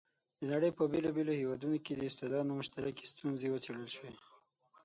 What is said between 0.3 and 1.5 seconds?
د نړۍ په بېلابېلو